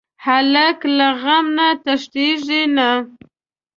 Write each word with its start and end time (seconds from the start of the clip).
هلک 0.25 0.79
له 0.97 1.07
غم 1.21 1.45
نه 1.57 1.67
تښتېږي 1.83 2.63
نه. 2.75 2.89